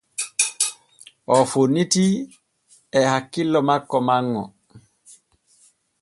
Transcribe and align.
O 1.35 1.37
fonnitii 1.51 2.15
e 2.99 3.01
hakkillo 3.13 3.59
makko 3.67 3.97
manŋo. 4.07 4.43